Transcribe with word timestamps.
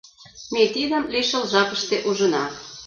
Ме 0.53 0.63
тидым 0.73 1.03
лишыл 1.13 1.43
жапыште 1.51 1.97
ужына. 2.09 2.43